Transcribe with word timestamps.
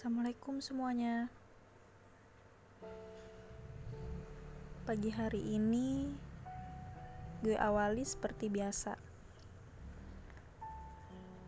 Assalamualaikum 0.00 0.64
semuanya. 0.64 1.28
Pagi 4.88 5.12
hari 5.12 5.44
ini 5.60 6.08
gue 7.44 7.52
awali 7.52 8.00
seperti 8.00 8.48
biasa. 8.48 8.96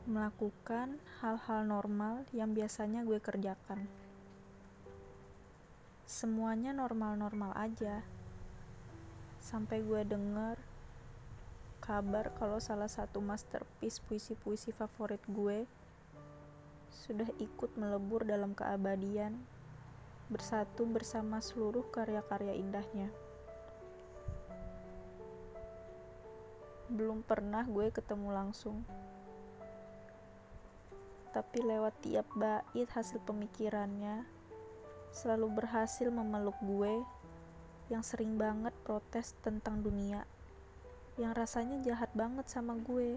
Melakukan 0.05 1.01
hal-hal 1.25 1.65
normal 1.65 2.29
yang 2.37 2.53
biasanya 2.53 3.09
gue 3.09 3.17
kerjakan. 3.25 3.89
Semuanya 6.05 6.77
normal-normal 6.77 7.57
aja. 7.57 8.05
Sampai 9.41 9.81
gue 9.81 10.05
denger 10.05 10.61
kabar 11.81 12.29
kalau 12.37 12.61
salah 12.61 12.93
satu 12.93 13.17
masterpiece 13.25 14.05
puisi-puisi 14.05 14.77
favorit 14.77 15.25
gue 15.25 15.65
sudah 16.93 17.29
ikut 17.41 17.73
melebur 17.81 18.29
dalam 18.29 18.53
keabadian, 18.53 19.41
bersatu 20.29 20.85
bersama 20.85 21.41
seluruh 21.41 21.89
karya-karya 21.89 22.53
indahnya. 22.57 23.09
Belum 26.93 27.25
pernah 27.25 27.65
gue 27.65 27.89
ketemu 27.89 28.29
langsung, 28.29 28.85
tapi 31.33 31.65
lewat 31.65 31.97
tiap 32.05 32.29
bait 32.37 32.89
hasil 32.93 33.25
pemikirannya, 33.25 34.29
selalu 35.17 35.65
berhasil 35.65 36.13
memeluk 36.13 36.57
gue 36.61 37.01
yang 37.89 38.05
sering 38.05 38.37
banget 38.37 38.77
protes 38.85 39.33
tentang 39.41 39.81
dunia, 39.81 40.29
yang 41.17 41.33
rasanya 41.33 41.81
jahat 41.81 42.13
banget 42.13 42.49
sama 42.53 42.77
gue 42.77 43.17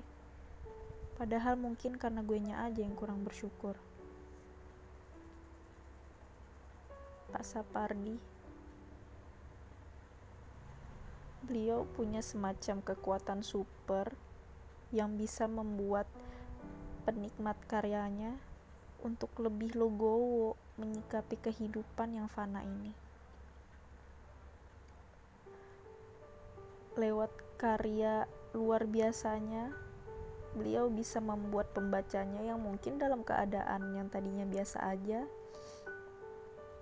Padahal 1.15 1.55
mungkin 1.55 1.95
karena 1.95 2.19
gue 2.19 2.39
nya 2.43 2.67
aja 2.67 2.83
yang 2.83 2.95
kurang 2.95 3.23
bersyukur. 3.23 3.79
Pak 7.31 7.43
Sapardi 7.43 8.35
Beliau 11.45 11.85
punya 11.93 12.25
semacam 12.25 12.81
kekuatan 12.81 13.45
super 13.45 14.17
yang 14.89 15.13
bisa 15.13 15.45
membuat 15.45 16.09
penikmat 17.05 17.53
karyanya 17.69 18.33
untuk 19.05 19.29
lebih 19.37 19.77
logowo 19.77 20.57
menyikapi 20.81 21.37
kehidupan 21.37 22.17
yang 22.17 22.25
fana 22.25 22.65
ini. 22.65 22.97
Lewat 26.97 27.29
karya 27.61 28.25
luar 28.57 28.89
biasanya, 28.89 29.69
beliau 30.55 30.87
bisa 30.87 31.19
membuat 31.19 31.75
pembacanya 31.75 32.41
yang 32.41 32.63
mungkin 32.63 32.95
dalam 32.95 33.21
keadaan 33.21 33.91
yang 33.93 34.07
tadinya 34.07 34.47
biasa 34.47 34.81
aja 34.87 35.27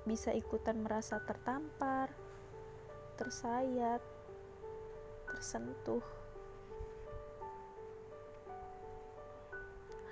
bisa 0.03 0.35
ikutan 0.35 0.83
merasa 0.83 1.15
tertampar, 1.23 2.11
tersayat, 3.15 4.03
tersentuh. 5.31 6.03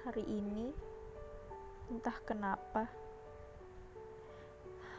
Hari 0.07 0.23
ini, 0.25 0.71
entah 1.91 2.15
kenapa, 2.23 2.87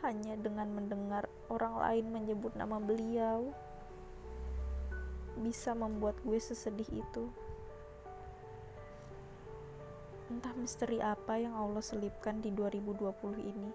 hanya 0.05 0.36
dengan 0.36 0.68
mendengar 0.77 1.24
orang 1.48 1.80
lain 1.80 2.06
menyebut 2.12 2.52
nama 2.52 2.77
beliau, 2.77 3.48
bisa 5.40 5.72
membuat 5.72 6.20
gue 6.20 6.36
sesedih 6.36 7.00
itu. 7.00 7.33
Entah 10.33 10.56
misteri 10.56 10.97
apa 10.97 11.36
yang 11.36 11.52
Allah 11.52 11.84
selipkan 11.84 12.41
di 12.41 12.48
2020 12.48 13.52
ini. 13.52 13.69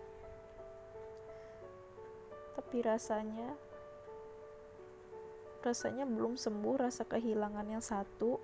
Tapi 2.58 2.78
rasanya 2.82 3.54
rasanya 5.62 6.10
belum 6.10 6.34
sembuh 6.34 6.82
rasa 6.82 7.06
kehilangan 7.06 7.68
yang 7.70 7.84
satu. 7.86 8.42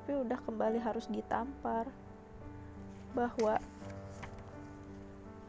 Tapi 0.00 0.12
udah 0.24 0.40
kembali 0.40 0.80
harus 0.80 1.04
ditampar 1.12 1.84
bahwa 3.12 3.60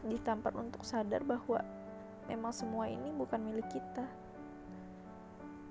ditampar 0.04 0.52
untuk 0.60 0.84
sadar 0.84 1.24
bahwa 1.24 1.64
memang 2.28 2.52
semua 2.52 2.92
ini 2.92 3.08
bukan 3.16 3.40
milik 3.40 3.72
kita. 3.72 4.04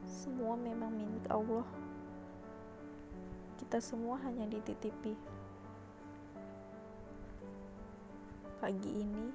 Semua 0.10 0.58
memang 0.58 0.90
milik 0.90 1.30
Allah 1.30 1.70
kita 3.72 3.88
semua 3.88 4.20
hanya 4.28 4.44
dititipi. 4.52 5.16
Pagi 8.60 8.92
ini, 9.00 9.32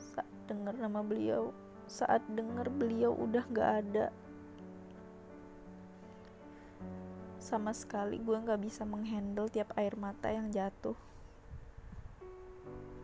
saat 0.00 0.24
dengar 0.48 0.72
nama 0.72 1.04
beliau, 1.04 1.52
saat 1.84 2.24
dengar 2.32 2.72
beliau 2.72 3.12
udah 3.12 3.44
gak 3.44 3.70
ada, 3.84 4.08
sama 7.36 7.76
sekali 7.76 8.16
gue 8.16 8.40
gak 8.40 8.64
bisa 8.64 8.88
menghandle 8.88 9.52
tiap 9.52 9.76
air 9.76 9.92
mata 10.00 10.32
yang 10.32 10.48
jatuh. 10.48 10.96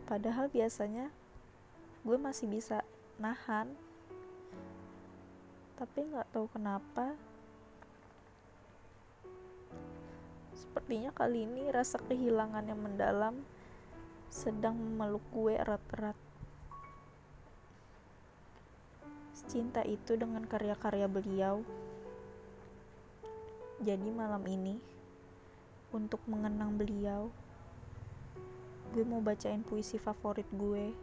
Padahal 0.09 0.49
biasanya 0.49 1.13
gue 2.01 2.17
masih 2.17 2.49
bisa 2.49 2.81
nahan, 3.21 3.69
tapi 5.77 6.09
gak 6.09 6.25
tahu 6.33 6.49
kenapa 6.49 7.13
Sepertinya 10.77 11.09
kali 11.09 11.49
ini 11.49 11.73
rasa 11.73 11.97
kehilangan 11.97 12.69
yang 12.69 12.77
mendalam 12.77 13.41
sedang 14.29 14.77
memeluk 14.77 15.25
gue 15.33 15.57
erat-erat. 15.57 16.13
Cinta 19.49 19.81
itu 19.81 20.13
dengan 20.13 20.45
karya-karya 20.45 21.09
beliau. 21.09 21.65
Jadi 23.81 24.05
malam 24.13 24.45
ini, 24.45 24.77
untuk 25.97 26.21
mengenang 26.29 26.77
beliau, 26.77 27.33
gue 28.93 29.01
mau 29.01 29.17
bacain 29.17 29.65
puisi 29.65 29.97
favorit 29.97 30.45
gue 30.53 30.93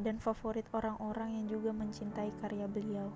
dan 0.00 0.16
favorit 0.16 0.64
orang-orang 0.72 1.36
yang 1.36 1.60
juga 1.60 1.76
mencintai 1.76 2.32
karya 2.40 2.64
beliau. 2.64 3.12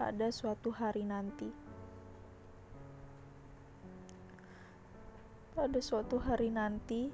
Pada 0.00 0.32
suatu 0.32 0.72
hari 0.72 1.04
nanti. 1.04 1.52
Pada 5.52 5.76
suatu 5.76 6.16
hari 6.16 6.48
nanti, 6.48 7.12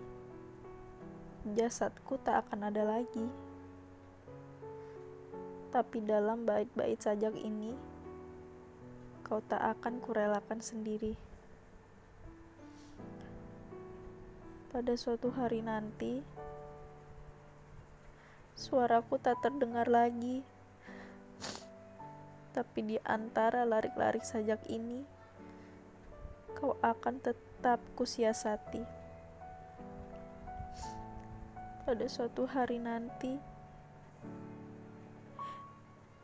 jasadku 1.59 2.15
tak 2.23 2.47
akan 2.47 2.71
ada 2.71 2.87
lagi. 2.87 3.27
Tapi 5.75 5.99
dalam 6.07 6.47
bait-bait 6.47 7.03
sajak 7.03 7.35
ini, 7.35 7.75
kau 9.27 9.43
tak 9.43 9.67
akan 9.67 9.99
kurelakan 9.99 10.63
sendiri. 10.63 11.19
Pada 14.71 14.95
suatu 14.95 15.35
hari 15.35 15.59
nanti, 15.59 16.23
suaraku 18.55 19.19
tak 19.19 19.43
terdengar 19.43 19.91
lagi 19.91 20.47
tapi 22.57 22.81
di 22.81 22.97
antara 23.05 23.69
larik-larik 23.69 24.25
sajak 24.25 24.65
ini, 24.73 25.05
kau 26.57 26.73
akan 26.81 27.21
tetap 27.21 27.77
kusiasati. 27.93 28.81
Pada 31.85 32.07
suatu 32.09 32.49
hari 32.49 32.81
nanti, 32.81 33.37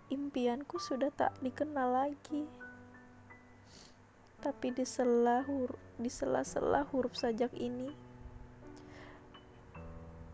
impianku 0.09 0.81
sudah 0.81 1.13
tak 1.13 1.37
dikenal 1.45 2.09
lagi. 2.09 2.49
Tapi 4.41 4.73
di 4.73 4.89
sela 4.89 5.45
di 6.01 6.09
sela-sela 6.09 6.89
huruf 6.89 7.13
sajak 7.13 7.53
ini, 7.61 7.93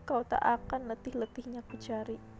kau 0.07 0.23
tak 0.23 0.39
akan 0.39 0.95
letih-letihnya 0.95 1.59
kucari. 1.67 2.38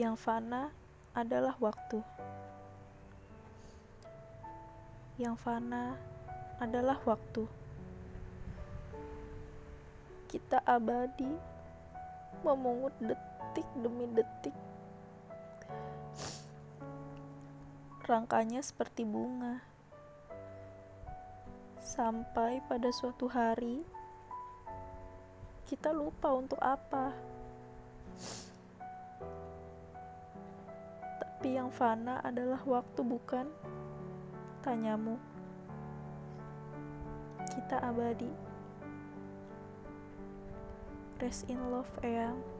Yang 0.00 0.16
fana 0.16 0.72
adalah 1.12 1.60
waktu. 1.60 2.00
Yang 5.20 5.36
fana 5.44 5.92
adalah 6.56 6.96
waktu. 7.04 7.44
Kita 10.24 10.64
abadi, 10.64 11.28
memungut 12.40 12.96
detik 12.96 13.68
demi 13.76 14.08
detik. 14.16 14.56
Rangkanya 18.08 18.64
seperti 18.64 19.04
bunga. 19.04 19.60
Sampai 21.84 22.64
pada 22.64 22.88
suatu 22.88 23.28
hari, 23.28 23.84
kita 25.68 25.92
lupa 25.92 26.32
untuk 26.32 26.56
apa 26.64 27.12
Tapi 31.40 31.56
yang 31.56 31.72
fana 31.72 32.20
adalah 32.20 32.60
waktu, 32.68 33.00
bukan? 33.00 33.48
Tanyamu. 34.60 35.16
Kita 37.48 37.80
abadi. 37.80 38.28
Rest 41.16 41.48
in 41.48 41.56
love, 41.72 41.88
Eyang. 42.04 42.59